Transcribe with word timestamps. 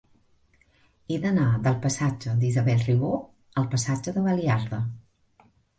He 1.13 1.19
d'anar 1.25 1.45
del 1.67 1.77
passatge 1.85 2.35
d'Isabel 2.41 2.83
Ribó 2.89 3.13
al 3.63 3.73
passatge 3.77 4.19
de 4.19 4.29
Baliarda. 4.31 4.83